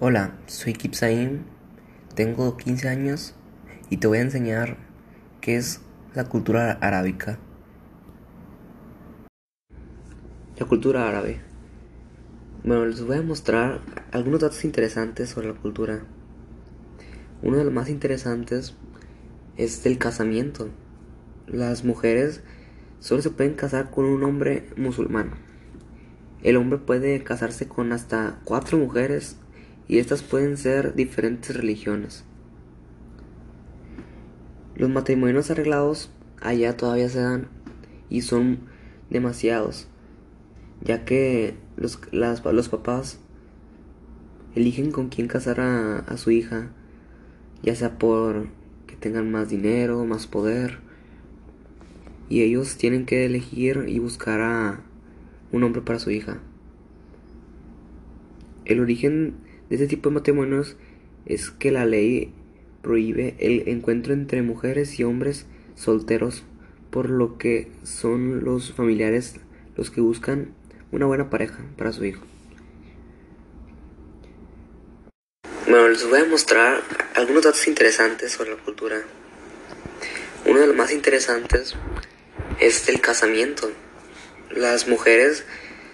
[0.00, 1.40] Hola, soy Kipsaim,
[2.14, 3.34] tengo 15 años
[3.90, 4.76] y te voy a enseñar
[5.40, 5.80] qué es
[6.14, 7.40] la cultura arábica.
[10.56, 11.40] La cultura árabe.
[12.62, 13.80] Bueno, les voy a mostrar
[14.12, 16.04] algunos datos interesantes sobre la cultura.
[17.42, 18.76] Uno de los más interesantes
[19.56, 20.68] es el casamiento.
[21.48, 22.44] Las mujeres
[23.00, 25.32] solo se pueden casar con un hombre musulmán.
[26.44, 29.38] El hombre puede casarse con hasta cuatro mujeres
[29.88, 32.24] y estas pueden ser diferentes religiones.
[34.76, 36.10] Los matrimonios arreglados
[36.40, 37.48] allá todavía se dan
[38.10, 38.60] y son
[39.10, 39.88] demasiados,
[40.82, 43.18] ya que los, los papás
[44.54, 46.70] eligen con quién casar a, a su hija,
[47.62, 48.46] ya sea por
[48.86, 50.78] que tengan más dinero, más poder,
[52.28, 54.80] y ellos tienen que elegir y buscar a
[55.50, 56.38] un hombre para su hija.
[58.66, 60.76] El origen de este tipo de matrimonios
[61.26, 62.32] es que la ley
[62.82, 66.44] prohíbe el encuentro entre mujeres y hombres solteros,
[66.90, 69.36] por lo que son los familiares
[69.76, 70.54] los que buscan
[70.90, 72.22] una buena pareja para su hijo.
[75.66, 76.82] Bueno, les voy a mostrar
[77.14, 79.02] algunos datos interesantes sobre la cultura.
[80.46, 81.74] Uno de los más interesantes
[82.58, 83.70] es el casamiento.
[84.50, 85.44] Las mujeres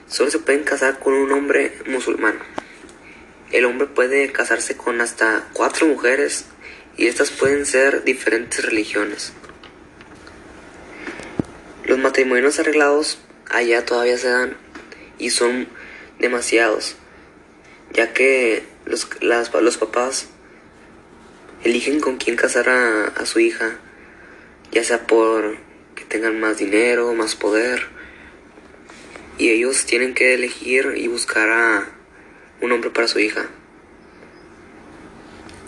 [0.06, 2.38] solo se pueden casar con un hombre musulmán.
[3.54, 6.46] El hombre puede casarse con hasta cuatro mujeres
[6.96, 9.32] y estas pueden ser diferentes religiones.
[11.84, 14.56] Los matrimonios arreglados allá todavía se dan
[15.20, 15.68] y son
[16.18, 16.96] demasiados,
[17.92, 20.26] ya que los, los papás
[21.62, 23.78] eligen con quién casar a, a su hija,
[24.72, 25.58] ya sea por
[25.94, 27.86] que tengan más dinero, más poder,
[29.38, 31.93] y ellos tienen que elegir y buscar a
[32.64, 33.46] un hombre para su hija.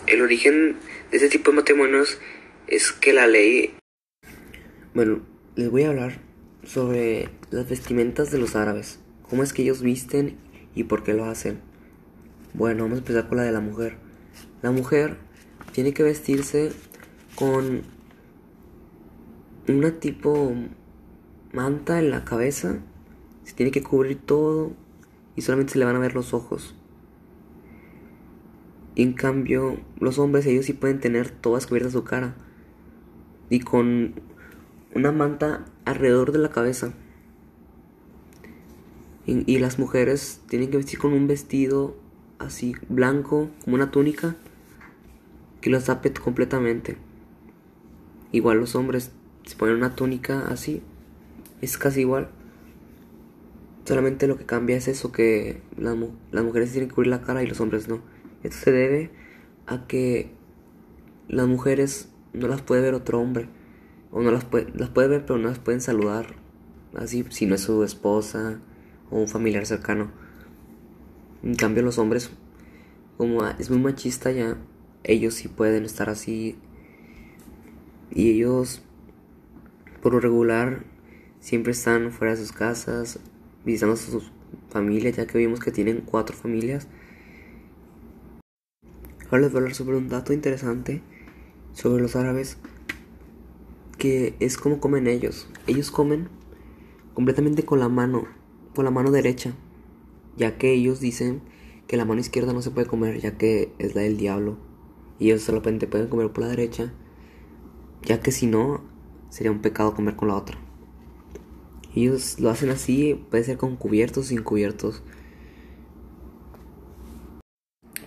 [0.07, 0.77] El origen
[1.11, 2.19] de este tipo de matrimonios
[2.67, 3.75] es que la ley...
[4.93, 5.21] Bueno,
[5.55, 6.19] les voy a hablar
[6.63, 8.99] sobre las vestimentas de los árabes,
[9.29, 10.37] cómo es que ellos visten
[10.75, 11.59] y por qué lo hacen.
[12.53, 13.97] Bueno, vamos a empezar con la de la mujer.
[14.61, 15.17] La mujer
[15.73, 16.71] tiene que vestirse
[17.35, 17.83] con
[19.67, 20.55] una tipo
[21.53, 22.79] manta en la cabeza,
[23.43, 24.73] se tiene que cubrir todo
[25.35, 26.75] y solamente se le van a ver los ojos.
[28.97, 32.33] En cambio, los hombres, ellos sí pueden tener todas cubiertas su cara.
[33.47, 34.15] Y con
[34.95, 36.93] una manta alrededor de la cabeza.
[39.27, 41.95] Y, las mujeres tienen que vestir con un vestido
[42.39, 44.35] así blanco, como una túnica,
[45.61, 46.97] que los tape completamente.
[48.31, 49.11] Igual los hombres
[49.45, 50.81] se ponen una túnica así,
[51.61, 52.29] es casi igual.
[53.85, 55.95] Solamente lo que cambia es eso, que las,
[56.31, 58.16] las mujeres tienen que cubrir la cara y los hombres no.
[58.47, 59.11] Esto se debe
[59.65, 60.31] a que
[61.27, 63.49] las mujeres no las puede ver otro hombre.
[64.11, 66.35] O no las puede, las puede ver pero no las pueden saludar.
[66.95, 68.59] Así si no es su esposa
[69.09, 70.11] o un familiar cercano.
[71.43, 72.31] En cambio los hombres,
[73.17, 74.57] como es muy machista ya,
[75.03, 76.57] ellos sí pueden estar así.
[78.11, 78.81] Y ellos,
[80.01, 80.85] por lo regular,
[81.41, 83.19] siempre están fuera de sus casas,
[83.65, 84.31] visitando a sus
[84.69, 86.87] familias, ya que vimos que tienen cuatro familias.
[89.29, 91.01] Ahora les voy a hablar sobre un dato interesante
[91.77, 92.57] sobre los árabes,
[93.99, 95.47] que es cómo comen ellos.
[95.67, 96.27] Ellos comen
[97.13, 98.23] completamente con la mano,
[98.73, 99.53] con la mano derecha,
[100.37, 101.41] ya que ellos dicen
[101.85, 104.57] que la mano izquierda no se puede comer, ya que es la del diablo.
[105.19, 106.91] Y ellos solamente pueden comer por la derecha,
[108.03, 108.81] ya que si no,
[109.29, 110.57] sería un pecado comer con la otra.
[111.93, 115.03] Ellos lo hacen así, puede ser con cubiertos sin cubiertos.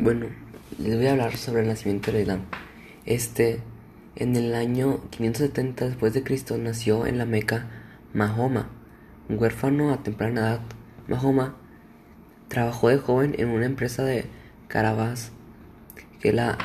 [0.01, 0.27] Bueno,
[0.83, 2.41] les voy a hablar sobre el nacimiento del Islam.
[3.05, 3.61] Este,
[4.17, 7.69] en el año 570 después de Cristo nació en la Meca
[8.15, 8.71] Mahoma,
[9.29, 10.61] un huérfano a temprana edad.
[11.07, 11.57] Mahoma
[12.49, 14.25] trabajó de joven en una empresa de
[14.69, 15.33] carabas
[16.19, 16.57] que la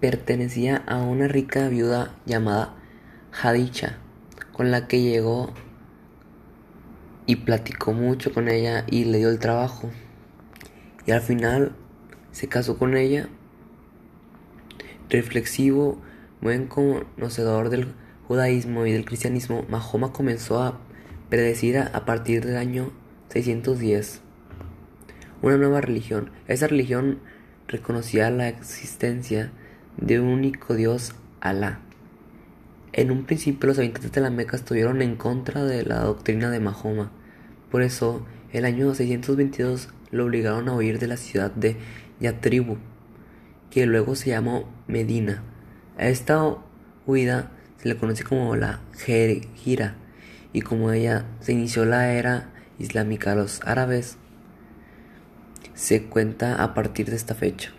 [0.00, 2.74] pertenecía a una rica viuda llamada
[3.30, 3.98] Hadicha,
[4.52, 5.52] con la que llegó
[7.26, 9.88] y platicó mucho con ella y le dio el trabajo.
[11.06, 11.76] Y al final
[12.32, 13.28] se casó con ella.
[15.12, 16.00] Reflexivo,
[16.40, 17.92] buen conocedor del
[18.26, 20.80] judaísmo y del cristianismo, Mahoma comenzó a
[21.28, 22.90] predecir a partir del año
[23.28, 24.22] 610
[25.42, 26.30] una nueva religión.
[26.48, 27.18] Esa religión
[27.68, 29.52] reconocía la existencia
[29.98, 31.80] de un único Dios, Alá.
[32.94, 36.60] En un principio los habitantes de la Meca estuvieron en contra de la doctrina de
[36.60, 37.12] Mahoma.
[37.70, 41.76] Por eso, el año 622 lo obligaron a huir de la ciudad de
[42.18, 42.78] Yatribu,
[43.72, 45.42] que luego se llamó Medina.
[45.96, 46.58] A esta
[47.06, 49.96] huida se le conoce como la Gira
[50.52, 54.18] y como ella se inició la era islámica, los árabes
[55.72, 57.72] se cuenta a partir de esta fecha.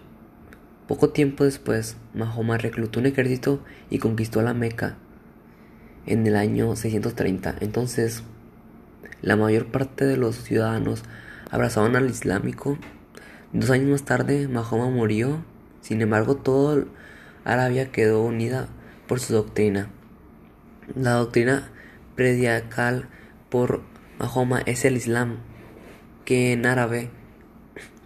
[0.88, 4.98] Poco tiempo después, Mahoma reclutó un ejército y conquistó la Meca
[6.08, 7.58] en el año 630.
[7.62, 8.24] Entonces,
[9.22, 11.04] la mayor parte de los ciudadanos
[11.52, 12.80] abrazaban al islámico.
[13.52, 15.53] Dos años más tarde, Mahoma murió.
[15.84, 16.86] Sin embargo, toda
[17.44, 18.70] Arabia quedó unida
[19.06, 19.90] por su doctrina.
[20.96, 21.70] La doctrina
[22.16, 23.10] prediacal
[23.50, 23.82] por
[24.18, 25.40] Mahoma es el Islam,
[26.24, 27.10] que en árabe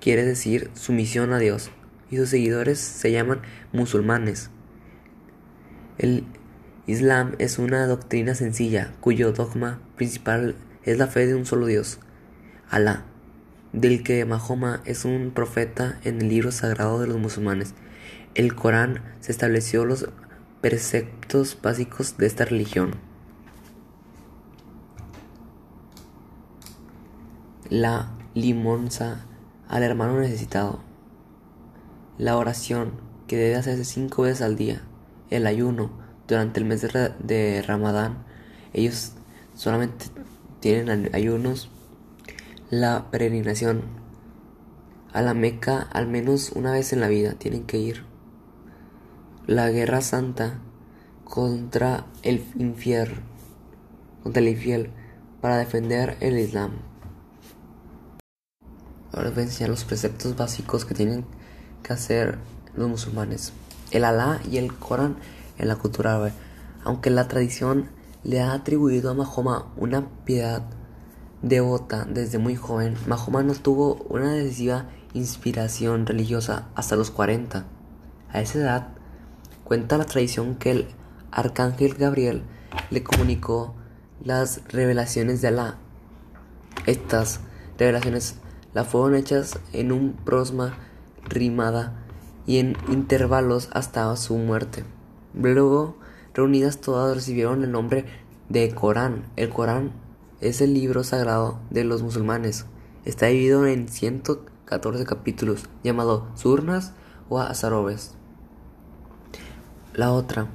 [0.02, 1.70] quiere decir sumisión a Dios,
[2.10, 3.42] y sus seguidores se llaman
[3.72, 4.50] musulmanes.
[6.00, 6.26] El
[6.88, 12.00] Islam es una doctrina sencilla cuyo dogma principal es la fe de un solo Dios,
[12.72, 13.06] Alá,
[13.74, 17.74] del que Mahoma es un profeta en el libro sagrado de los musulmanes.
[18.36, 20.10] El Corán se estableció los
[20.62, 22.92] preceptos básicos de esta religión.
[27.70, 29.26] La limonza
[29.68, 30.80] al hermano necesitado.
[32.18, 32.94] La oración
[33.28, 34.82] que debe hacerse cinco veces al día.
[35.30, 35.92] El ayuno
[36.28, 38.24] durante el mes de, Ramadán.
[38.74, 39.14] Ellos
[39.56, 40.06] solamente
[40.60, 41.70] tienen ayunos.
[42.70, 43.84] La peregrinación
[45.14, 48.04] a la Meca al menos una vez en la vida tienen que ir.
[49.46, 50.60] La guerra santa
[51.24, 53.22] contra el infiel,
[54.22, 54.92] contra el infiel
[55.40, 56.72] para defender el Islam.
[59.14, 61.24] Ahora voy a enseñar los preceptos básicos que tienen
[61.84, 62.38] que hacer
[62.76, 63.54] los musulmanes.
[63.92, 65.16] El Alá y el Corán
[65.58, 66.34] en la cultura árabe.
[66.84, 67.88] Aunque la tradición
[68.26, 70.64] le ha atribuido a Mahoma una piedad
[71.42, 77.66] devota desde muy joven, Mahoma no tuvo una decisiva inspiración religiosa hasta los 40.
[78.32, 78.88] A esa edad,
[79.64, 80.88] cuenta la tradición que el
[81.32, 82.44] arcángel Gabriel
[82.90, 83.76] le comunicó
[84.24, 85.78] las revelaciones de Alá.
[86.86, 87.42] Estas
[87.78, 88.36] revelaciones
[88.74, 90.78] la fueron hechas en un prosma
[91.24, 92.04] rimada
[92.46, 94.86] y en intervalos hasta su muerte.
[95.34, 95.98] Luego,
[96.34, 98.06] reunidas todas recibieron el nombre
[98.50, 99.26] de Corán.
[99.36, 99.92] El Corán
[100.42, 102.66] es el libro sagrado de los musulmanes.
[103.06, 106.94] Está dividido en 114 capítulos, llamado surnas
[107.30, 108.14] o azarobes.
[109.94, 110.48] La otra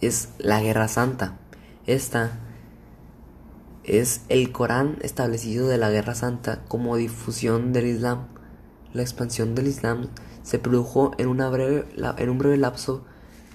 [0.00, 1.38] es la Guerra Santa.
[1.86, 2.38] Esta
[3.84, 8.26] es el Corán establecido de la Guerra Santa como difusión del Islam.
[8.92, 10.08] La expansión del Islam
[10.42, 11.86] se produjo en, una breve,
[12.18, 13.04] en un breve lapso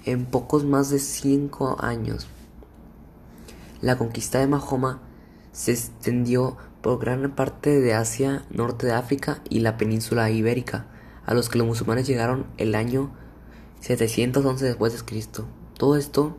[0.06, 2.28] en pocos más de cinco años.
[3.82, 5.02] La conquista de Mahoma
[5.56, 10.86] se extendió por gran parte de Asia, norte de África y la península ibérica,
[11.26, 13.12] a los que los musulmanes llegaron el año
[13.80, 15.46] 711 después de Cristo.
[15.78, 16.36] Todo esto,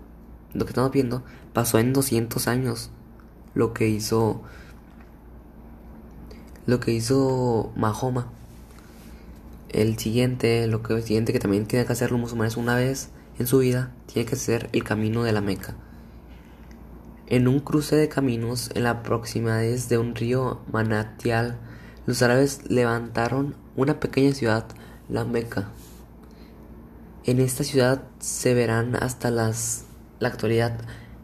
[0.52, 1.24] lo que estamos viendo,
[1.54, 2.90] pasó en 200 años
[3.54, 4.42] lo que hizo
[6.66, 8.30] lo que hizo Mahoma.
[9.70, 13.08] El siguiente, lo que el siguiente que también tiene que hacer los musulmanes una vez
[13.38, 15.74] en su vida, tiene que ser el camino de la Meca.
[17.28, 21.58] En un cruce de caminos en la proximidades de un río manantial,
[22.06, 24.64] los árabes levantaron una pequeña ciudad,
[25.08, 25.68] la Meca.
[27.24, 29.86] En esta ciudad se verán hasta las,
[30.20, 30.78] la actualidad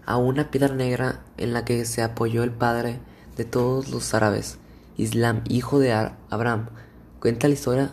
[0.05, 2.99] a una piedra negra en la que se apoyó el padre
[3.37, 4.59] de todos los árabes,
[4.97, 5.93] Islam, hijo de
[6.31, 6.67] Abraham.
[7.21, 7.93] Cuenta la historia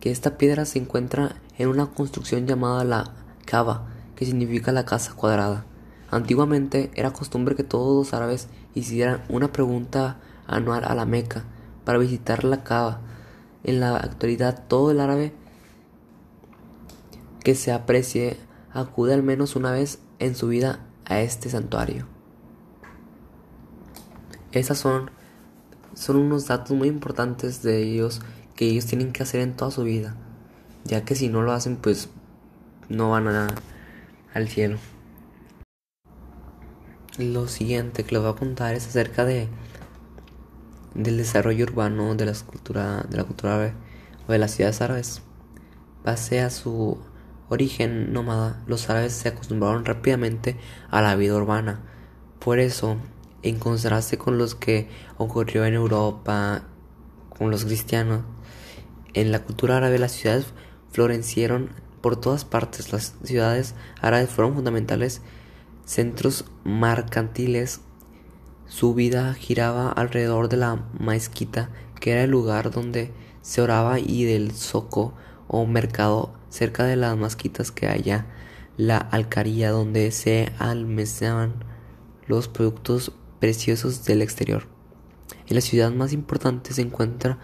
[0.00, 5.14] que esta piedra se encuentra en una construcción llamada la Kaaba, que significa la casa
[5.14, 5.64] cuadrada.
[6.10, 11.44] Antiguamente era costumbre que todos los árabes hicieran una pregunta anual a la Meca
[11.84, 13.00] para visitar la Kaaba.
[13.64, 15.32] En la actualidad todo el árabe
[17.42, 18.36] que se aprecie
[18.72, 22.06] acude al menos una vez en su vida a este santuario.
[24.52, 25.10] Esas son,
[25.94, 28.20] son unos datos muy importantes de ellos
[28.54, 30.16] que ellos tienen que hacer en toda su vida,
[30.84, 32.08] ya que si no lo hacen pues
[32.88, 33.48] no van a,
[34.32, 34.78] al cielo.
[37.18, 39.48] Lo siguiente que les voy a contar es acerca de
[40.92, 43.72] del desarrollo urbano de la cultura de la cultura árabe
[44.28, 45.22] o de las ciudades árabes.
[46.04, 46.98] Pase a su
[47.48, 50.56] origen nómada, los árabes se acostumbraron rápidamente
[50.90, 51.80] a la vida urbana.
[52.38, 52.98] Por eso,
[53.42, 56.64] en contraste con los que ocurrió en Europa
[57.30, 58.24] con los cristianos,
[59.14, 60.48] en la cultura árabe las ciudades
[60.90, 61.70] florecieron
[62.02, 62.92] por todas partes.
[62.92, 65.22] Las ciudades árabes fueron fundamentales
[65.86, 67.80] centros mercantiles.
[68.66, 74.24] Su vida giraba alrededor de la mezquita, que era el lugar donde se oraba, y
[74.24, 75.14] del zoco
[75.48, 78.26] o mercado cerca de las masquitas que haya
[78.76, 81.54] la alcaría donde se almacenan
[82.26, 84.66] los productos preciosos del exterior.
[85.46, 87.38] En la ciudad más importante se encuentra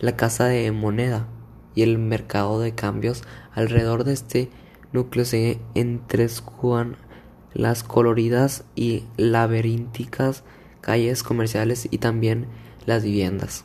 [0.00, 1.28] la casa de moneda
[1.74, 3.22] y el mercado de cambios.
[3.52, 4.50] Alrededor de este
[4.92, 6.96] núcleo se entrescuan
[7.54, 10.44] las coloridas y laberínticas
[10.80, 12.46] calles comerciales y también
[12.84, 13.64] las viviendas.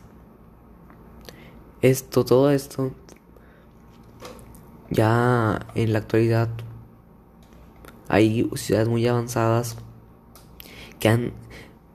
[1.81, 2.93] Esto, todo esto,
[4.89, 6.49] ya en la actualidad
[8.07, 9.77] hay ciudades muy avanzadas
[10.99, 11.33] que han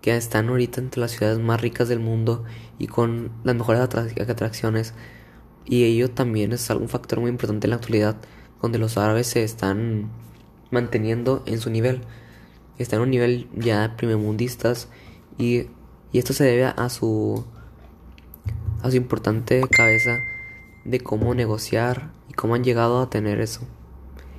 [0.00, 2.44] que están ahorita entre las ciudades más ricas del mundo
[2.78, 4.92] y con las mejores atracciones
[5.64, 8.16] y ello también es algún factor muy importante en la actualidad
[8.60, 10.10] donde los árabes se están
[10.74, 12.02] manteniendo en su nivel
[12.78, 14.88] están en un nivel ya primermundistas
[15.38, 15.68] y,
[16.12, 17.44] y esto se debe a su
[18.82, 20.18] a su importante cabeza
[20.84, 23.62] de cómo negociar y cómo han llegado a tener eso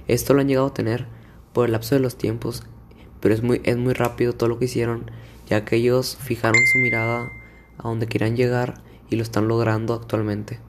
[0.08, 1.08] esto lo han llegado a tener
[1.54, 2.64] por el lapso de los tiempos
[3.20, 5.10] pero es muy es muy rápido todo lo que hicieron
[5.48, 7.32] ya que ellos fijaron su mirada
[7.78, 10.60] a donde querían llegar y lo están logrando actualmente.